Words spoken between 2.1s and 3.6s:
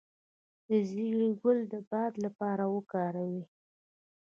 لپاره وکاروئ